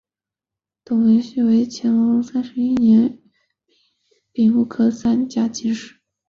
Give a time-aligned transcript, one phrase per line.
[0.83, 3.21] 董文驹为乾隆三十一年
[4.31, 6.01] 丙戌科三甲进士。